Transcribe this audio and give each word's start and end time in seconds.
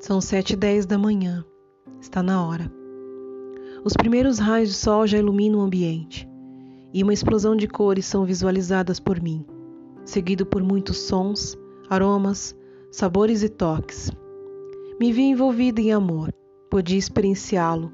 São 0.00 0.18
sete 0.18 0.54
e 0.54 0.56
dez 0.56 0.86
da 0.86 0.96
manhã. 0.96 1.44
Está 2.00 2.22
na 2.22 2.42
hora. 2.42 2.72
Os 3.84 3.92
primeiros 3.92 4.38
raios 4.38 4.70
de 4.70 4.74
sol 4.74 5.06
já 5.06 5.18
iluminam 5.18 5.60
o 5.60 5.62
ambiente 5.62 6.26
e 6.92 7.02
uma 7.02 7.12
explosão 7.12 7.54
de 7.54 7.68
cores 7.68 8.06
são 8.06 8.24
visualizadas 8.24 8.98
por 8.98 9.20
mim, 9.20 9.44
seguido 10.02 10.46
por 10.46 10.62
muitos 10.62 10.96
sons, 10.96 11.54
aromas, 11.90 12.56
sabores 12.90 13.42
e 13.42 13.50
toques. 13.50 14.10
Me 14.98 15.12
vi 15.12 15.24
envolvida 15.24 15.82
em 15.82 15.92
amor, 15.92 16.32
podia 16.70 16.98
experienciá-lo 16.98 17.92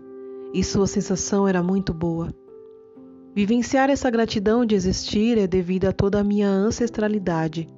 e 0.55 0.63
sua 0.63 0.87
sensação 0.87 1.47
era 1.49 1.61
muito 1.61 1.93
boa. 1.93 2.33
Vivenciar 3.35 3.91
essa 3.91 4.09
gratidão 4.11 4.65
de 4.65 4.77
existir 4.77 5.39
é 5.39 5.49
devido 5.49 5.87
a 5.87 5.93
toda 5.93 6.21
a 6.21 6.25
minha 6.25 6.49
ancestralidade. 6.49 7.69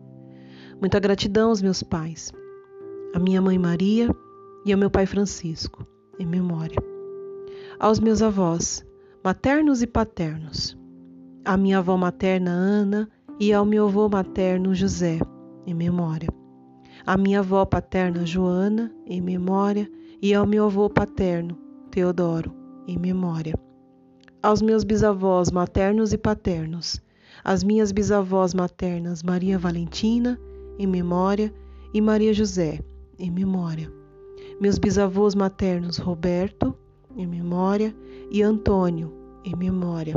Muita 0.79 1.01
gratidão 1.01 1.49
aos 1.49 1.63
meus 1.63 1.83
pais, 1.83 2.31
a 3.15 3.19
minha 3.19 3.43
mãe 3.43 3.59
Maria 3.59 4.09
e 4.69 4.73
ao 4.73 4.79
meu 4.79 4.91
pai 4.91 5.07
Francisco, 5.07 5.87
em 6.19 6.27
memória. 6.27 6.77
Aos 7.81 7.99
meus 7.99 8.21
avós, 8.21 8.85
maternos 9.25 9.81
e 9.81 9.87
paternos, 9.87 10.77
à 11.45 11.57
minha 11.57 11.79
avó 11.79 11.97
materna 11.97 12.51
Ana 12.51 13.09
e 13.41 13.53
ao 13.53 13.65
meu 13.65 13.87
avô 13.87 14.09
materno 14.09 14.75
José, 14.75 15.19
em 15.67 15.73
memória. 15.73 16.29
À 17.07 17.17
minha 17.17 17.39
avó 17.39 17.65
paterna 17.65 18.27
Joana, 18.27 18.93
em 19.07 19.21
memória, 19.23 19.91
e 20.21 20.35
ao 20.35 20.47
meu 20.47 20.67
avô 20.67 20.91
paterno 20.91 21.57
Teodoro, 21.91 22.53
em 22.87 22.99
memória 22.99 23.55
aos 24.43 24.63
meus 24.63 24.85
bisavós 24.85 25.51
maternos 25.51 26.13
e 26.13 26.19
paternos, 26.19 27.03
às 27.43 27.65
minhas 27.65 27.91
bisavós 27.91 28.55
maternas 28.55 29.23
Maria 29.23 29.59
Valentina, 29.59 30.39
em 30.79 30.87
memória, 30.87 31.53
e 31.93 32.01
Maria 32.01 32.33
José, 32.35 32.81
em 33.19 33.31
memória. 33.31 33.98
Meus 34.61 34.77
bisavós 34.77 35.37
maternos 35.37 35.99
Roberto, 35.99 36.75
em 37.17 37.29
memória, 37.29 37.95
e 38.29 38.43
Antônio, 38.43 39.15
em 39.45 39.55
memória. 39.55 40.17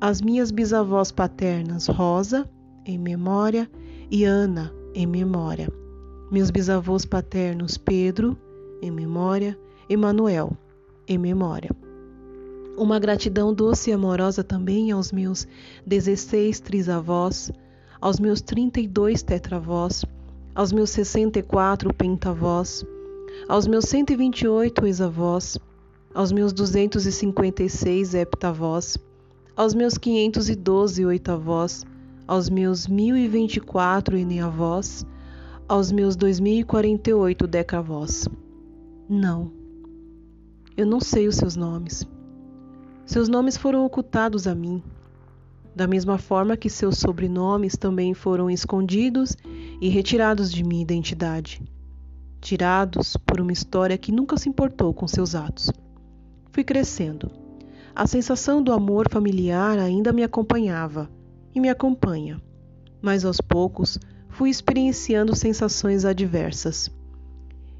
As 0.00 0.22
minhas 0.22 0.50
bisavós 0.50 1.12
paternas 1.12 1.86
Rosa, 1.86 2.48
em 2.86 2.96
memória, 2.96 3.70
e 4.10 4.24
Ana, 4.24 4.72
em 4.94 5.06
memória. 5.06 5.68
Meus 6.32 6.50
bisavós 6.50 7.04
paternos 7.04 7.76
Pedro, 7.76 8.34
em 8.80 8.90
memória, 8.90 9.58
e 9.90 9.96
Manuel, 9.96 10.56
em 11.06 11.18
memória. 11.18 11.70
Uma 12.78 12.98
gratidão 12.98 13.52
doce 13.52 13.90
e 13.90 13.92
amorosa 13.92 14.42
também 14.42 14.90
aos 14.90 15.12
meus 15.12 15.46
16 15.86 16.60
trisavós, 16.60 17.52
aos 18.00 18.18
meus 18.18 18.40
32 18.40 19.22
tetravós, 19.22 20.02
aos 20.54 20.72
meus 20.72 20.88
64 20.88 21.92
pentavós, 21.92 22.86
aos 23.48 23.66
meus 23.66 23.84
128 23.86 24.86
ex-avós, 24.86 25.58
aos 26.14 26.32
meus 26.32 26.52
256 26.52 28.14
heptavós, 28.14 28.98
aos 29.56 29.74
meus 29.74 29.98
512 29.98 31.04
oitavós, 31.04 31.84
aos 32.26 32.48
meus 32.48 32.86
1024 32.86 34.16
eneavós, 34.16 35.04
aos 35.68 35.92
meus 35.92 36.16
2048 36.16 37.46
decavós. 37.46 38.28
Não, 39.08 39.52
eu 40.76 40.86
não 40.86 41.00
sei 41.00 41.28
os 41.28 41.36
seus 41.36 41.56
nomes. 41.56 42.06
Seus 43.04 43.28
nomes 43.28 43.56
foram 43.56 43.84
ocultados 43.84 44.46
a 44.46 44.54
mim, 44.54 44.82
da 45.74 45.86
mesma 45.86 46.18
forma 46.18 46.56
que 46.56 46.70
seus 46.70 46.98
sobrenomes 46.98 47.76
também 47.76 48.14
foram 48.14 48.50
escondidos 48.50 49.36
e 49.80 49.88
retirados 49.88 50.52
de 50.52 50.62
minha 50.62 50.82
identidade, 50.82 51.62
tirados 52.40 53.16
por 53.16 53.40
uma 53.40 53.52
história 53.52 53.98
que 53.98 54.10
nunca 54.10 54.36
se 54.36 54.48
importou 54.48 54.94
com 54.94 55.06
seus 55.06 55.34
atos. 55.34 55.70
Fui 56.52 56.64
crescendo. 56.64 57.30
A 57.94 58.06
sensação 58.06 58.62
do 58.62 58.72
amor 58.72 59.08
familiar 59.10 59.78
ainda 59.78 60.12
me 60.12 60.22
acompanhava 60.22 61.10
e 61.54 61.60
me 61.60 61.68
acompanha, 61.68 62.40
mas 63.02 63.24
aos 63.24 63.40
poucos 63.40 63.98
fui 64.28 64.50
experienciando 64.50 65.36
sensações 65.36 66.04
adversas. 66.04 66.90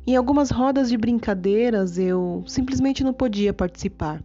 Em 0.07 0.17
algumas 0.17 0.51
rodas 0.51 0.89
de 0.89 0.97
brincadeiras 0.97 1.99
eu 1.99 2.43
simplesmente 2.47 3.05
não 3.05 3.13
podia 3.13 3.53
participar 3.53 4.23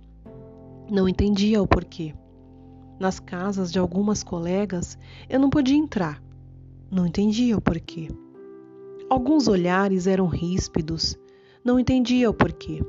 não 0.89 1.09
entendia 1.09 1.61
o 1.61 1.67
porquê. 1.67 2.13
Nas 2.99 3.19
casas 3.19 3.71
de 3.71 3.79
algumas 3.79 4.23
colegas 4.23 4.97
eu 5.27 5.39
não 5.39 5.49
podia 5.49 5.75
entrar. 5.75 6.21
Não 6.91 7.07
entendia 7.07 7.57
o 7.57 7.61
porquê. 7.61 8.09
Alguns 9.09 9.47
olhares 9.47 10.07
eram 10.07 10.27
ríspidos. 10.27 11.17
Não 11.63 11.79
entendia 11.79 12.29
o 12.29 12.33
porquê. 12.33 12.81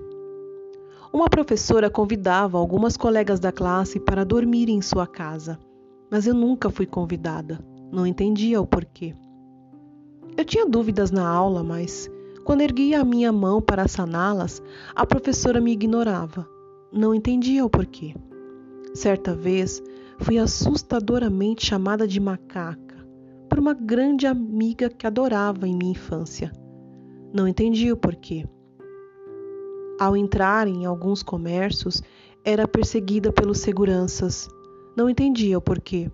Uma 1.12 1.28
professora 1.28 1.88
convidava 1.88 2.58
algumas 2.58 2.96
colegas 2.96 3.40
da 3.40 3.52
classe 3.52 3.98
para 4.00 4.24
dormir 4.24 4.68
em 4.68 4.82
sua 4.82 5.06
casa, 5.06 5.58
mas 6.10 6.26
eu 6.26 6.34
nunca 6.34 6.70
fui 6.70 6.86
convidada. 6.86 7.58
Não 7.90 8.06
entendia 8.06 8.60
o 8.60 8.66
porquê. 8.66 9.14
Eu 10.36 10.44
tinha 10.44 10.66
dúvidas 10.66 11.10
na 11.10 11.26
aula, 11.26 11.62
mas 11.62 12.10
quando 12.44 12.60
erguia 12.60 13.00
a 13.00 13.04
minha 13.04 13.32
mão 13.32 13.62
para 13.62 13.88
saná-las, 13.88 14.62
a 14.94 15.06
professora 15.06 15.60
me 15.60 15.72
ignorava 15.72 16.46
não 16.92 17.14
entendia 17.14 17.64
o 17.64 17.70
porquê. 17.70 18.14
Certa 18.94 19.34
vez 19.34 19.82
fui 20.18 20.38
assustadoramente 20.38 21.66
chamada 21.66 22.06
de 22.06 22.18
macaca 22.18 22.85
por 22.85 22.85
uma 23.66 23.74
grande 23.74 24.28
amiga 24.28 24.88
que 24.88 25.08
adorava 25.08 25.66
em 25.66 25.76
minha 25.76 25.90
infância. 25.90 26.52
Não 27.34 27.48
entendi 27.48 27.90
o 27.90 27.96
porquê. 27.96 28.46
Ao 29.98 30.16
entrar 30.16 30.68
em 30.68 30.86
alguns 30.86 31.20
comércios, 31.20 32.00
era 32.44 32.68
perseguida 32.68 33.32
pelos 33.32 33.58
seguranças. 33.58 34.48
Não 34.96 35.10
entendia 35.10 35.58
o 35.58 35.60
porquê. 35.60 36.08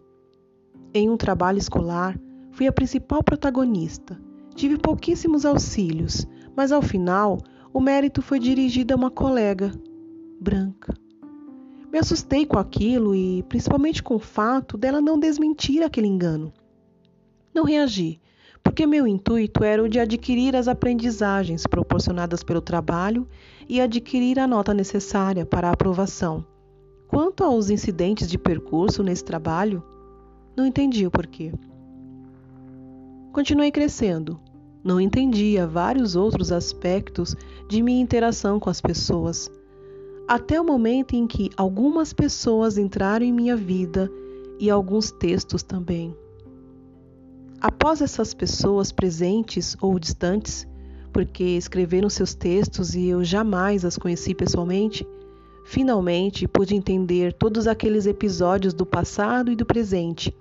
Em 0.95 1.11
um 1.11 1.17
trabalho 1.19 1.59
escolar, 1.59 2.19
fui 2.53 2.67
a 2.67 2.73
principal 2.73 3.23
protagonista. 3.23 4.19
Tive 4.55 4.79
pouquíssimos 4.79 5.45
auxílios, 5.45 6.27
mas 6.57 6.73
ao 6.73 6.81
final 6.81 7.37
o 7.71 7.83
mérito 7.83 8.23
foi 8.23 8.39
dirigido 8.39 8.95
a 8.95 8.97
uma 8.97 9.11
colega, 9.11 9.73
branca. 10.41 10.95
Me 11.93 11.99
assustei 11.99 12.47
com 12.47 12.59
aquilo 12.59 13.15
e 13.15 13.43
principalmente 13.43 14.03
com 14.03 14.15
o 14.15 14.19
fato 14.19 14.79
dela 14.79 15.03
não 15.03 15.19
desmentir 15.19 15.83
aquele 15.83 16.07
engano. 16.07 16.51
Não 17.55 17.65
reagi, 17.65 18.21
porque 18.63 18.87
meu 18.87 19.07
intuito 19.07 19.65
era 19.65 19.83
o 19.83 19.89
de 19.89 19.99
adquirir 19.99 20.57
as 20.57 20.69
aprendizagens 20.69 21.67
proporcionadas 21.67 22.43
pelo 22.43 22.61
trabalho 22.61 23.29
e 23.69 23.81
adquirir 23.81 24.39
a 24.39 24.47
nota 24.47 24.73
necessária 24.73 25.45
para 25.45 25.69
a 25.69 25.73
aprovação. 25.73 26.45
Quanto 27.09 27.45
aos 27.45 27.69
incidentes 27.69 28.29
de 28.29 28.39
percurso 28.39 29.03
nesse 29.03 29.25
trabalho, 29.25 29.83
não 30.57 30.67
entendi 30.67 31.07
o 31.07 31.11
porquê. 31.11 31.53
Continuei 33.33 33.71
crescendo. 33.71 34.41
Não 34.85 35.01
entendia 35.01 35.67
vários 35.67 36.17
outros 36.17 36.51
aspectos 36.51 37.37
de 37.69 37.83
minha 37.83 38.01
interação 38.01 38.59
com 38.59 38.69
as 38.69 38.81
pessoas 38.81 39.49
até 40.27 40.61
o 40.61 40.65
momento 40.65 41.15
em 41.15 41.27
que 41.27 41.51
algumas 41.57 42.13
pessoas 42.13 42.79
entraram 42.79 43.25
em 43.25 43.33
minha 43.33 43.57
vida 43.57 44.11
e 44.59 44.71
alguns 44.71 45.11
textos 45.11 45.63
também. 45.63 46.17
Após 47.83 48.01
essas 48.01 48.33
pessoas 48.33 48.93
presentes 48.93 49.77
ou 49.81 49.99
distantes, 49.99 50.69
porque 51.13 51.43
escreveram 51.43 52.09
seus 52.09 52.33
textos 52.33 52.95
e 52.95 53.09
eu 53.09 53.25
jamais 53.25 53.85
as 53.85 53.99
conheci 53.99 54.37
pessoalmente, 54.37 55.05
finalmente 55.65 56.47
pude 56.47 56.77
entender 56.77 57.33
todos 57.33 57.67
aqueles 57.67 58.07
episódios 58.07 58.73
do 58.73 58.87
passado 58.87 59.51
e 59.51 59.57
do 59.57 59.67
presente, 59.67 60.33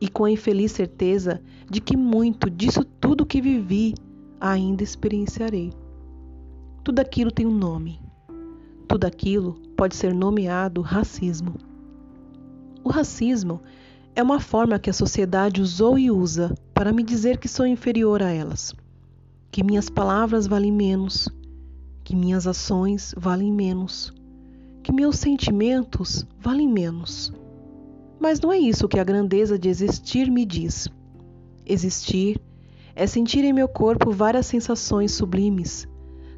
e 0.00 0.08
com 0.08 0.24
a 0.24 0.30
infeliz 0.30 0.70
certeza 0.70 1.42
de 1.68 1.80
que 1.80 1.96
muito 1.96 2.48
disso 2.48 2.84
tudo 2.84 3.26
que 3.26 3.40
vivi 3.40 3.96
ainda 4.40 4.84
experienciarei. 4.84 5.72
Tudo 6.84 7.00
aquilo 7.00 7.32
tem 7.32 7.44
um 7.44 7.58
nome 7.58 8.00
tudo 8.88 9.04
aquilo 9.04 9.54
pode 9.76 9.94
ser 9.94 10.14
nomeado 10.14 10.80
racismo. 10.80 11.56
O 12.82 12.88
racismo 12.88 13.60
é 14.18 14.22
uma 14.22 14.40
forma 14.40 14.80
que 14.80 14.90
a 14.90 14.92
sociedade 14.92 15.62
usou 15.62 15.96
e 15.96 16.10
usa 16.10 16.52
para 16.74 16.92
me 16.92 17.04
dizer 17.04 17.38
que 17.38 17.46
sou 17.46 17.64
inferior 17.64 18.20
a 18.20 18.28
elas, 18.28 18.74
que 19.48 19.62
minhas 19.62 19.88
palavras 19.88 20.44
valem 20.44 20.72
menos, 20.72 21.28
que 22.02 22.16
minhas 22.16 22.44
ações 22.44 23.14
valem 23.16 23.52
menos, 23.52 24.12
que 24.82 24.90
meus 24.90 25.18
sentimentos 25.18 26.26
valem 26.40 26.66
menos. 26.66 27.32
Mas 28.18 28.40
não 28.40 28.52
é 28.52 28.58
isso 28.58 28.88
que 28.88 28.98
a 28.98 29.04
grandeza 29.04 29.56
de 29.56 29.68
existir 29.68 30.28
me 30.32 30.44
diz. 30.44 30.88
Existir 31.64 32.40
é 32.96 33.06
sentir 33.06 33.44
em 33.44 33.52
meu 33.52 33.68
corpo 33.68 34.10
várias 34.10 34.46
sensações 34.46 35.12
sublimes 35.12 35.86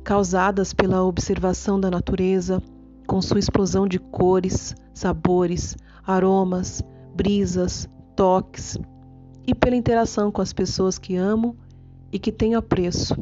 causadas 0.04 0.74
pela 0.74 1.02
observação 1.02 1.80
da 1.80 1.90
natureza, 1.90 2.62
com 3.06 3.22
sua 3.22 3.38
explosão 3.38 3.88
de 3.88 3.98
cores, 3.98 4.74
sabores, 4.92 5.78
aromas, 6.06 6.84
brisas, 7.14 7.88
toques, 8.16 8.78
e 9.46 9.54
pela 9.54 9.76
interação 9.76 10.30
com 10.30 10.40
as 10.40 10.52
pessoas 10.52 10.98
que 10.98 11.16
amo 11.16 11.56
e 12.12 12.18
que 12.18 12.30
tenho 12.32 12.58
apreço. 12.58 13.16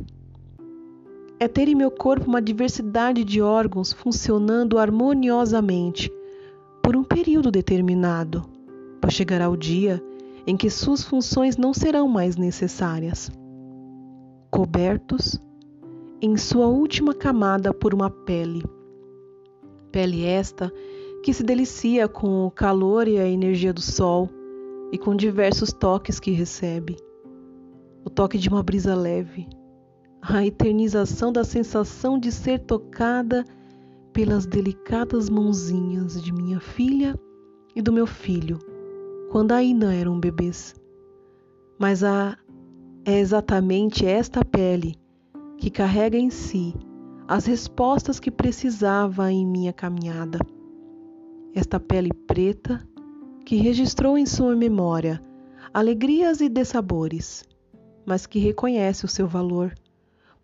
é 1.40 1.46
ter 1.46 1.68
em 1.68 1.74
meu 1.74 1.90
corpo 1.90 2.26
uma 2.26 2.42
diversidade 2.42 3.22
de 3.22 3.40
órgãos 3.40 3.92
funcionando 3.92 4.76
harmoniosamente 4.76 6.10
por 6.82 6.96
um 6.96 7.04
período 7.04 7.50
determinado, 7.50 8.44
pois 9.00 9.14
chegará 9.14 9.48
o 9.48 9.56
dia 9.56 10.02
em 10.46 10.56
que 10.56 10.68
suas 10.68 11.04
funções 11.04 11.56
não 11.56 11.72
serão 11.72 12.08
mais 12.08 12.36
necessárias. 12.36 13.30
Cobertos 14.50 15.40
em 16.20 16.36
sua 16.36 16.66
última 16.66 17.14
camada 17.14 17.72
por 17.72 17.94
uma 17.94 18.10
pele. 18.10 18.64
Pele 19.92 20.24
esta 20.24 20.72
que 21.22 21.32
se 21.32 21.42
delicia 21.42 22.08
com 22.08 22.46
o 22.46 22.50
calor 22.50 23.08
e 23.08 23.18
a 23.18 23.28
energia 23.28 23.72
do 23.72 23.80
sol 23.80 24.28
e 24.92 24.98
com 24.98 25.14
diversos 25.14 25.72
toques 25.72 26.18
que 26.18 26.30
recebe. 26.30 26.96
O 28.04 28.10
toque 28.10 28.38
de 28.38 28.48
uma 28.48 28.62
brisa 28.62 28.94
leve, 28.94 29.48
a 30.22 30.44
eternização 30.44 31.32
da 31.32 31.44
sensação 31.44 32.18
de 32.18 32.32
ser 32.32 32.60
tocada 32.60 33.44
pelas 34.12 34.46
delicadas 34.46 35.28
mãozinhas 35.28 36.22
de 36.22 36.32
minha 36.32 36.60
filha 36.60 37.18
e 37.74 37.82
do 37.82 37.92
meu 37.92 38.06
filho, 38.06 38.58
quando 39.30 39.52
ainda 39.52 39.94
eram 39.94 40.18
bebês. 40.18 40.74
Mas 41.78 42.02
a, 42.02 42.36
é 43.04 43.18
exatamente 43.18 44.06
esta 44.06 44.44
pele 44.44 44.96
que 45.56 45.70
carrega 45.70 46.16
em 46.16 46.30
si 46.30 46.74
as 47.28 47.44
respostas 47.44 48.18
que 48.18 48.30
precisava 48.30 49.30
em 49.30 49.46
minha 49.46 49.72
caminhada. 49.72 50.38
Esta 51.54 51.80
pele 51.80 52.12
preta 52.12 52.86
que 53.44 53.56
registrou 53.56 54.18
em 54.18 54.26
sua 54.26 54.54
memória 54.54 55.22
alegrias 55.72 56.40
e 56.40 56.48
dessabores, 56.48 57.44
mas 58.04 58.26
que 58.26 58.38
reconhece 58.38 59.04
o 59.04 59.08
seu 59.08 59.26
valor, 59.26 59.74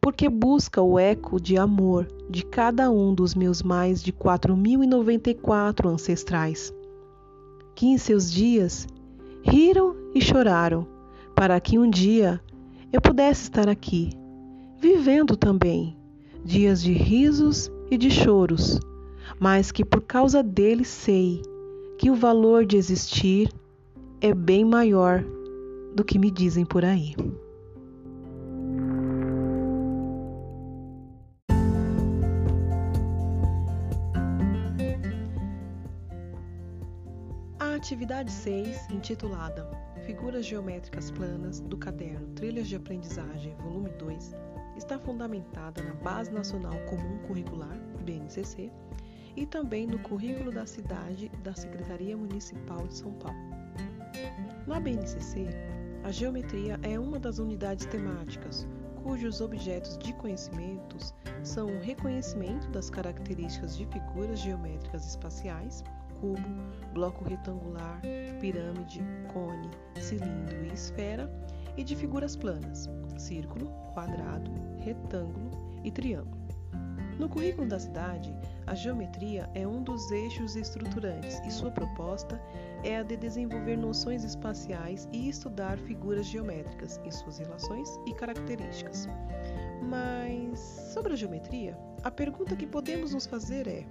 porque 0.00 0.28
busca 0.28 0.82
o 0.82 0.98
eco 0.98 1.40
de 1.40 1.56
amor 1.56 2.06
de 2.28 2.44
cada 2.44 2.90
um 2.90 3.14
dos 3.14 3.34
meus 3.34 3.62
mais 3.62 4.02
de 4.02 4.12
4.094 4.12 5.88
ancestrais, 5.88 6.72
que 7.74 7.86
em 7.86 7.98
seus 7.98 8.30
dias 8.30 8.86
riram 9.42 9.96
e 10.14 10.20
choraram, 10.20 10.86
para 11.34 11.58
que 11.60 11.78
um 11.78 11.88
dia 11.88 12.40
eu 12.92 13.00
pudesse 13.00 13.42
estar 13.44 13.68
aqui 13.68 14.10
vivendo 14.78 15.36
também 15.36 15.96
dias 16.44 16.82
de 16.82 16.92
risos 16.92 17.70
e 17.90 17.96
de 17.96 18.10
choros, 18.10 18.78
mas 19.38 19.72
que 19.72 19.84
por 19.84 20.02
causa 20.02 20.42
deles 20.42 20.88
sei 20.88 21.42
que 21.98 22.10
o 22.10 22.14
valor 22.14 22.64
de 22.64 22.76
existir 22.76 23.52
é 24.20 24.34
bem 24.34 24.64
maior 24.64 25.24
do 25.94 26.04
que 26.04 26.18
me 26.18 26.30
dizem 26.30 26.64
por 26.64 26.84
aí. 26.84 27.14
A 37.58 37.74
atividade 37.74 38.30
6, 38.30 38.90
intitulada 38.90 39.68
Figuras 40.04 40.44
Geométricas 40.44 41.10
Planas, 41.10 41.60
do 41.60 41.76
caderno 41.76 42.26
Trilhas 42.34 42.68
de 42.68 42.76
Aprendizagem, 42.76 43.54
volume 43.56 43.90
2, 43.98 44.34
está 44.76 44.98
fundamentada 44.98 45.82
na 45.82 45.94
Base 45.94 46.30
Nacional 46.30 46.74
Comum 46.90 47.18
Curricular, 47.26 47.78
BNCC, 48.04 48.70
e 49.36 49.46
também 49.46 49.86
no 49.86 49.98
currículo 49.98 50.52
da 50.52 50.66
cidade 50.66 51.30
da 51.42 51.54
Secretaria 51.54 52.16
Municipal 52.16 52.86
de 52.86 52.94
São 52.94 53.12
Paulo. 53.14 53.38
Na 54.66 54.80
BNCC, 54.80 55.48
a 56.02 56.10
geometria 56.10 56.78
é 56.82 56.98
uma 56.98 57.18
das 57.18 57.38
unidades 57.38 57.86
temáticas 57.86 58.66
cujos 59.04 59.42
objetos 59.42 59.98
de 59.98 60.14
conhecimentos 60.14 61.14
são 61.42 61.66
o 61.66 61.80
reconhecimento 61.80 62.70
das 62.70 62.88
características 62.88 63.76
de 63.76 63.84
figuras 63.86 64.40
geométricas 64.40 65.06
espaciais, 65.06 65.84
cubo, 66.18 66.40
bloco 66.94 67.22
retangular, 67.22 68.00
pirâmide, 68.40 69.02
cone, 69.30 69.70
cilindro 70.00 70.64
e 70.64 70.72
esfera, 70.72 71.30
e 71.76 71.84
de 71.84 71.94
figuras 71.94 72.34
planas, 72.34 72.88
círculo, 73.18 73.66
quadrado, 73.92 74.50
retângulo 74.78 75.50
e 75.84 75.90
triângulo. 75.90 76.53
No 77.18 77.28
currículo 77.28 77.68
da 77.68 77.78
cidade, 77.78 78.34
a 78.66 78.74
geometria 78.74 79.48
é 79.54 79.66
um 79.66 79.82
dos 79.82 80.10
eixos 80.10 80.56
estruturantes 80.56 81.40
e 81.46 81.50
sua 81.50 81.70
proposta 81.70 82.40
é 82.82 82.96
a 82.98 83.02
de 83.04 83.16
desenvolver 83.16 83.76
noções 83.76 84.24
espaciais 84.24 85.08
e 85.12 85.28
estudar 85.28 85.78
figuras 85.78 86.26
geométricas 86.26 87.00
em 87.04 87.10
suas 87.10 87.38
relações 87.38 87.88
e 88.06 88.14
características. 88.14 89.06
Mas 89.82 90.58
sobre 90.92 91.12
a 91.12 91.16
geometria, 91.16 91.78
a 92.02 92.10
pergunta 92.10 92.56
que 92.56 92.66
podemos 92.66 93.14
nos 93.14 93.26
fazer 93.26 93.68
é: 93.68 93.86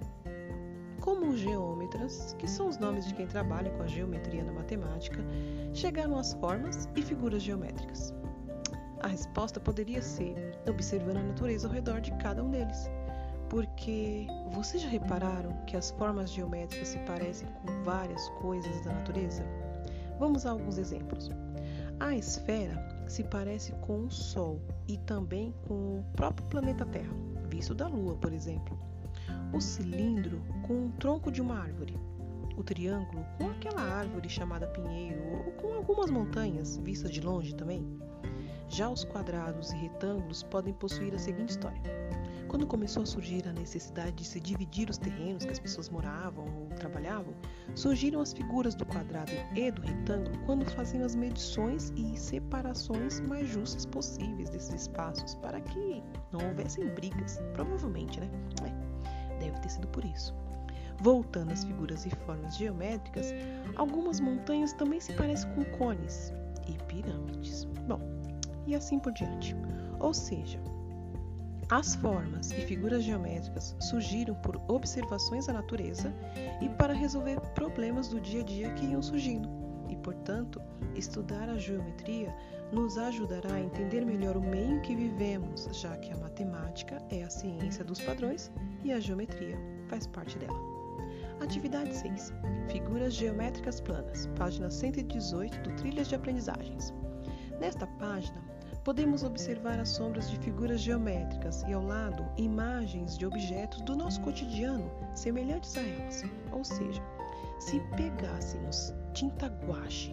como 1.00 1.28
os 1.28 1.38
geômetras, 1.38 2.36
que 2.38 2.48
são 2.48 2.68
os 2.68 2.76
nomes 2.76 3.06
de 3.06 3.14
quem 3.14 3.26
trabalha 3.26 3.70
com 3.70 3.82
a 3.82 3.86
geometria 3.86 4.44
na 4.44 4.52
matemática, 4.52 5.24
chegaram 5.72 6.18
às 6.18 6.34
formas 6.34 6.88
e 6.94 7.00
figuras 7.00 7.42
geométricas? 7.42 8.12
A 9.00 9.08
resposta 9.08 9.60
poderia 9.60 10.02
ser 10.02 10.58
observando 10.68 11.18
a 11.18 11.22
natureza 11.22 11.68
ao 11.68 11.72
redor 11.72 12.00
de 12.00 12.10
cada 12.16 12.42
um 12.42 12.50
deles. 12.50 12.90
Porque 13.54 14.26
vocês 14.50 14.82
já 14.82 14.88
repararam 14.88 15.52
que 15.64 15.76
as 15.76 15.92
formas 15.92 16.32
geométricas 16.32 16.88
se 16.88 16.98
parecem 16.98 17.48
com 17.64 17.84
várias 17.84 18.28
coisas 18.40 18.84
da 18.84 18.92
natureza? 18.92 19.44
Vamos 20.18 20.44
a 20.44 20.50
alguns 20.50 20.76
exemplos. 20.76 21.30
A 22.00 22.16
esfera 22.16 23.04
se 23.06 23.22
parece 23.22 23.70
com 23.74 24.06
o 24.06 24.10
Sol 24.10 24.60
e 24.88 24.98
também 24.98 25.54
com 25.68 26.00
o 26.00 26.04
próprio 26.16 26.44
planeta 26.48 26.84
Terra, 26.84 27.14
visto 27.48 27.76
da 27.76 27.86
Lua, 27.86 28.16
por 28.16 28.32
exemplo. 28.32 28.76
O 29.52 29.60
cilindro 29.60 30.42
com 30.66 30.86
o 30.86 30.92
tronco 30.98 31.30
de 31.30 31.40
uma 31.40 31.56
árvore. 31.56 31.96
O 32.56 32.64
triângulo 32.64 33.24
com 33.38 33.50
aquela 33.50 33.82
árvore 33.82 34.28
chamada 34.28 34.66
pinheiro 34.66 35.22
ou 35.32 35.52
com 35.52 35.74
algumas 35.74 36.10
montanhas, 36.10 36.78
vistas 36.78 37.12
de 37.12 37.20
longe 37.20 37.54
também. 37.54 37.86
Já 38.68 38.90
os 38.90 39.04
quadrados 39.04 39.70
e 39.70 39.76
retângulos 39.76 40.42
podem 40.42 40.74
possuir 40.74 41.14
a 41.14 41.18
seguinte 41.20 41.50
história. 41.50 41.80
Quando 42.54 42.68
começou 42.68 43.02
a 43.02 43.06
surgir 43.06 43.48
a 43.48 43.52
necessidade 43.52 44.12
de 44.12 44.24
se 44.24 44.38
dividir 44.38 44.88
os 44.88 44.96
terrenos 44.96 45.44
que 45.44 45.50
as 45.50 45.58
pessoas 45.58 45.88
moravam 45.88 46.44
ou 46.44 46.68
trabalhavam, 46.76 47.34
surgiram 47.74 48.20
as 48.20 48.32
figuras 48.32 48.76
do 48.76 48.86
quadrado 48.86 49.32
e 49.56 49.72
do 49.72 49.82
retângulo 49.82 50.38
quando 50.46 50.64
faziam 50.64 51.04
as 51.04 51.16
medições 51.16 51.92
e 51.96 52.16
separações 52.16 53.18
mais 53.18 53.48
justas 53.48 53.84
possíveis 53.84 54.50
desses 54.50 54.82
espaços 54.82 55.34
para 55.34 55.60
que 55.62 56.00
não 56.30 56.48
houvessem 56.48 56.86
brigas. 56.90 57.40
Provavelmente, 57.54 58.20
né? 58.20 58.30
É, 58.62 59.38
deve 59.40 59.58
ter 59.58 59.70
sido 59.70 59.88
por 59.88 60.04
isso. 60.04 60.32
Voltando 61.00 61.50
às 61.50 61.64
figuras 61.64 62.06
e 62.06 62.10
formas 62.24 62.56
geométricas, 62.56 63.34
algumas 63.74 64.20
montanhas 64.20 64.72
também 64.74 65.00
se 65.00 65.12
parecem 65.14 65.52
com 65.54 65.64
cones 65.76 66.32
e 66.68 66.80
pirâmides. 66.84 67.64
Bom, 67.88 67.98
e 68.64 68.76
assim 68.76 69.00
por 69.00 69.10
diante. 69.10 69.56
Ou 69.98 70.14
seja, 70.14 70.60
as 71.70 71.94
formas 71.94 72.50
e 72.50 72.60
figuras 72.62 73.04
geométricas 73.04 73.76
surgiram 73.80 74.34
por 74.36 74.60
observações 74.68 75.46
da 75.46 75.52
natureza 75.52 76.12
e 76.60 76.68
para 76.68 76.92
resolver 76.92 77.40
problemas 77.54 78.08
do 78.08 78.20
dia 78.20 78.40
a 78.40 78.44
dia 78.44 78.74
que 78.74 78.86
iam 78.86 79.02
surgindo. 79.02 79.48
E, 79.88 79.96
portanto, 79.96 80.60
estudar 80.94 81.48
a 81.48 81.56
geometria 81.56 82.34
nos 82.72 82.98
ajudará 82.98 83.54
a 83.54 83.60
entender 83.60 84.04
melhor 84.04 84.36
o 84.36 84.40
meio 84.40 84.80
que 84.82 84.96
vivemos, 84.96 85.68
já 85.72 85.96
que 85.98 86.12
a 86.12 86.16
matemática 86.16 87.00
é 87.10 87.22
a 87.22 87.30
ciência 87.30 87.84
dos 87.84 88.00
padrões 88.00 88.50
e 88.82 88.92
a 88.92 89.00
geometria 89.00 89.56
faz 89.88 90.06
parte 90.06 90.38
dela. 90.38 90.58
Atividade 91.40 91.94
6. 91.94 92.32
Figuras 92.70 93.14
geométricas 93.14 93.80
planas, 93.80 94.26
página 94.36 94.70
118 94.70 95.60
do 95.62 95.76
Trilhas 95.76 96.08
de 96.08 96.14
Aprendizagens. 96.14 96.94
Nesta 97.60 97.86
página, 97.86 98.42
podemos 98.84 99.24
observar 99.24 99.80
as 99.80 99.88
sombras 99.88 100.30
de 100.30 100.38
figuras 100.38 100.80
geométricas 100.82 101.62
e, 101.66 101.72
ao 101.72 101.82
lado, 101.82 102.24
imagens 102.36 103.16
de 103.16 103.24
objetos 103.24 103.80
do 103.80 103.96
nosso 103.96 104.20
cotidiano 104.20 104.90
semelhantes 105.14 105.76
a 105.78 105.80
elas. 105.80 106.22
Ou 106.52 106.62
seja, 106.62 107.02
se 107.58 107.80
pegássemos 107.96 108.92
tinta 109.14 109.46
guache 109.66 110.12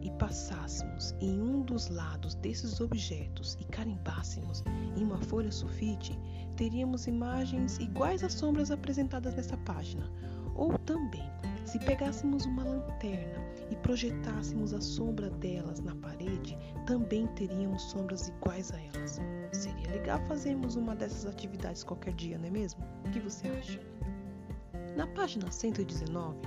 e 0.00 0.10
passássemos 0.12 1.14
em 1.20 1.38
um 1.40 1.60
dos 1.60 1.88
lados 1.88 2.34
desses 2.36 2.80
objetos 2.80 3.56
e 3.60 3.64
carimbássemos 3.64 4.64
em 4.96 5.04
uma 5.04 5.20
folha 5.20 5.52
sulfite, 5.52 6.18
teríamos 6.56 7.06
imagens 7.06 7.78
iguais 7.78 8.24
às 8.24 8.32
sombras 8.32 8.70
apresentadas 8.70 9.34
nessa 9.34 9.58
página. 9.58 10.10
Ou 10.54 10.78
também, 10.78 11.28
se 11.64 11.78
pegássemos 11.78 12.44
uma 12.46 12.64
lanterna 12.64 13.42
e 13.70 13.76
projetássemos 13.76 14.72
a 14.72 14.80
sombra 14.80 15.30
delas 15.30 15.80
na 15.80 15.94
parede, 15.96 16.56
também 16.86 17.26
teríamos 17.28 17.82
sombras 17.82 18.28
iguais 18.28 18.72
a 18.72 18.80
elas. 18.80 19.20
Seria 19.52 19.90
legal 19.90 20.20
fazermos 20.26 20.76
uma 20.76 20.94
dessas 20.94 21.26
atividades 21.26 21.82
qualquer 21.82 22.14
dia, 22.14 22.38
não 22.38 22.46
é 22.46 22.50
mesmo? 22.50 22.84
O 23.06 23.10
que 23.10 23.20
você 23.20 23.48
acha? 23.48 23.80
Na 24.96 25.06
página 25.08 25.50
119, 25.50 26.38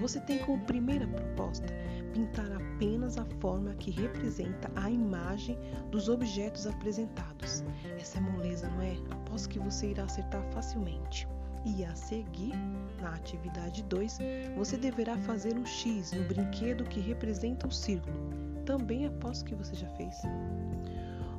você 0.00 0.20
tem 0.20 0.38
como 0.38 0.64
primeira 0.64 1.06
proposta 1.06 1.66
pintar 2.12 2.50
apenas 2.52 3.18
a 3.18 3.24
forma 3.40 3.74
que 3.74 3.90
representa 3.90 4.70
a 4.76 4.90
imagem 4.90 5.58
dos 5.90 6.08
objetos 6.08 6.66
apresentados. 6.66 7.64
Essa 7.98 8.18
é 8.18 8.20
moleza, 8.20 8.68
não 8.70 8.82
é? 8.82 8.96
Aposto 9.10 9.48
que 9.48 9.58
você 9.58 9.90
irá 9.90 10.04
acertar 10.04 10.42
facilmente. 10.52 11.28
E 11.64 11.82
a 11.84 11.94
seguir, 11.96 12.54
na 13.00 13.14
atividade 13.14 13.82
2, 13.84 14.18
você 14.56 14.76
deverá 14.76 15.16
fazer 15.16 15.56
um 15.56 15.64
X 15.64 16.12
no 16.12 16.22
brinquedo 16.24 16.84
que 16.84 17.00
representa 17.00 17.66
o 17.66 17.72
círculo. 17.72 18.30
Também 18.66 19.06
aposto 19.06 19.46
que 19.46 19.54
você 19.54 19.74
já 19.74 19.88
fez. 19.90 20.14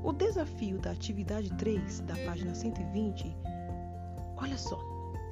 O 0.03 0.12
desafio 0.12 0.79
da 0.79 0.91
atividade 0.91 1.50
3, 1.58 2.01
da 2.01 2.15
página 2.25 2.55
120, 2.55 3.36
olha 4.38 4.58
só, 4.58 4.79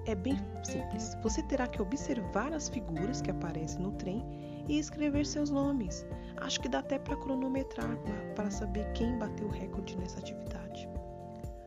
é 0.05 0.13
bem 0.13 0.37
simples. 0.63 1.17
Você 1.23 1.41
terá 1.43 1.67
que 1.67 1.81
observar 1.81 2.53
as 2.53 2.69
figuras 2.69 3.21
que 3.21 3.31
aparecem 3.31 3.81
no 3.81 3.91
trem 3.93 4.23
e 4.67 4.77
escrever 4.77 5.25
seus 5.25 5.49
nomes. 5.49 6.05
Acho 6.37 6.59
que 6.59 6.69
dá 6.69 6.79
até 6.79 6.99
para 6.99 7.15
cronometrar 7.15 7.97
para 8.35 8.51
saber 8.51 8.91
quem 8.93 9.17
bateu 9.17 9.47
o 9.47 9.51
recorde 9.51 9.97
nessa 9.97 10.19
atividade. 10.19 10.87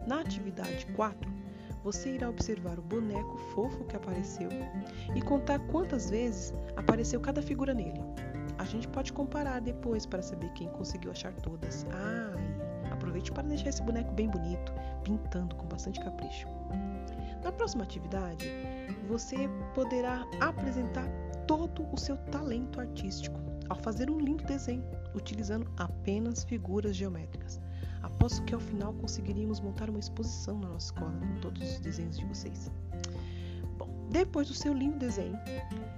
Na 0.06 0.21
atividade 0.21 0.87
4, 0.95 1.35
você 1.86 2.16
irá 2.16 2.28
observar 2.28 2.80
o 2.80 2.82
boneco 2.82 3.36
fofo 3.54 3.84
que 3.84 3.94
apareceu 3.94 4.48
e 5.14 5.22
contar 5.22 5.60
quantas 5.68 6.10
vezes 6.10 6.52
apareceu 6.74 7.20
cada 7.20 7.40
figura 7.40 7.72
nele. 7.72 8.02
A 8.58 8.64
gente 8.64 8.88
pode 8.88 9.12
comparar 9.12 9.60
depois 9.60 10.04
para 10.04 10.20
saber 10.20 10.52
quem 10.54 10.68
conseguiu 10.70 11.12
achar 11.12 11.32
todas. 11.34 11.86
Ah, 11.92 12.34
aproveite 12.90 13.30
para 13.30 13.44
deixar 13.44 13.68
esse 13.68 13.84
boneco 13.84 14.12
bem 14.14 14.28
bonito, 14.28 14.72
pintando 15.04 15.54
com 15.54 15.64
bastante 15.68 16.00
capricho. 16.00 16.48
Na 17.44 17.52
próxima 17.52 17.84
atividade, 17.84 18.50
você 19.06 19.48
poderá 19.72 20.26
apresentar 20.40 21.06
todo 21.46 21.86
o 21.92 21.96
seu 21.96 22.16
talento 22.32 22.80
artístico 22.80 23.38
ao 23.68 23.76
fazer 23.76 24.10
um 24.10 24.18
lindo 24.18 24.42
desenho 24.42 24.84
utilizando 25.14 25.70
apenas 25.76 26.42
figuras 26.42 26.96
geométricas. 26.96 27.60
Aposto 28.02 28.42
que 28.44 28.54
ao 28.54 28.60
final 28.60 28.92
conseguiríamos 28.94 29.60
montar 29.60 29.90
uma 29.90 29.98
exposição 29.98 30.58
na 30.58 30.68
nossa 30.68 30.86
escola 30.86 31.12
com 31.12 31.40
todos 31.40 31.62
os 31.62 31.80
desenhos 31.80 32.18
de 32.18 32.24
vocês. 32.26 32.70
Bom, 33.78 33.88
depois 34.10 34.48
do 34.48 34.54
seu 34.54 34.72
lindo 34.72 34.98
desenho, 34.98 35.38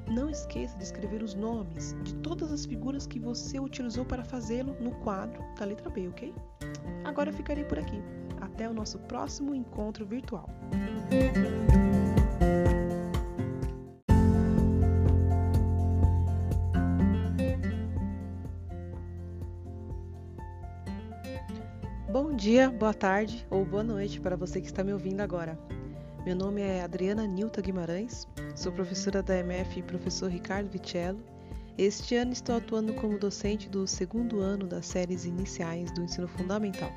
não 0.09 0.31
esqueça 0.31 0.77
de 0.79 0.85
escrever 0.85 1.23
os 1.23 1.35
nomes 1.35 1.97
de 2.03 2.15
todas 2.17 2.51
as 2.51 2.65
figuras 2.65 3.07
que 3.07 3.19
você 3.19 3.61
utilizou 3.61 4.05
para 4.05 4.25
fazê-lo 4.25 4.75
no 4.81 4.93
quadro 5.01 5.43
da 5.59 5.65
letra 5.65 5.91
B, 5.91 6.09
ok? 6.09 6.35
Agora 7.05 7.31
eu 7.31 7.35
ficarei 7.35 7.65
por 7.65 7.79
aqui. 7.79 8.03
Até 8.41 8.69
o 8.69 8.75
nosso 8.75 8.99
próximo 9.01 9.55
encontro 9.55 10.07
virtual. 10.07 10.49
Dia, 22.39 22.71
boa 22.71 22.95
tarde 22.95 23.45
ou 23.51 23.65
boa 23.65 23.83
noite 23.83 24.21
para 24.21 24.37
você 24.37 24.61
que 24.61 24.69
está 24.69 24.85
me 24.85 24.93
ouvindo 24.93 25.21
agora. 25.21 25.59
Meu 26.25 26.37
nome 26.37 26.61
é 26.61 26.83
Adriana 26.83 27.27
Nilta 27.27 27.61
Guimarães, 27.61 28.29
sou 28.55 28.71
professora 28.71 29.21
da 29.25 29.39
MF 29.39 29.81
e 29.81 29.83
professor 29.83 30.31
Ricardo 30.31 30.71
Vicello. 30.71 31.19
Este 31.77 32.15
ano 32.15 32.33
estou 32.33 32.57
atuando 32.57 32.95
como 32.95 33.19
docente 33.19 33.69
do 33.69 33.89
segundo 33.89 34.39
ano 34.39 34.69
das 34.69 34.87
séries 34.87 35.25
iniciais 35.25 35.91
do 35.91 36.03
ensino 36.05 36.29
fundamental. 36.29 36.93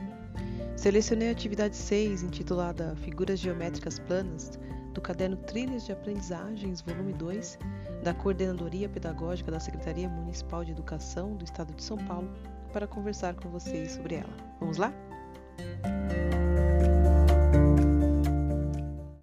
Selecionei 0.75 1.29
a 1.29 1.31
atividade 1.31 1.75
6, 1.75 2.21
intitulada 2.21 2.95
Figuras 2.97 3.39
Geométricas 3.39 3.97
Planas, 3.97 4.59
do 4.93 5.01
caderno 5.01 5.37
Trilhas 5.37 5.87
de 5.87 5.91
Aprendizagens, 5.91 6.81
volume 6.81 7.13
2, 7.13 7.57
da 8.03 8.13
Coordenadoria 8.13 8.87
Pedagógica 8.87 9.49
da 9.49 9.59
Secretaria 9.59 10.07
Municipal 10.07 10.63
de 10.63 10.71
Educação 10.71 11.35
do 11.35 11.43
Estado 11.43 11.73
de 11.73 11.83
São 11.83 11.97
Paulo, 11.97 12.31
para 12.71 12.85
conversar 12.85 13.33
com 13.33 13.49
vocês 13.49 13.93
sobre 13.93 14.15
ela. 14.15 14.37
Vamos 14.59 14.77
lá? 14.77 14.93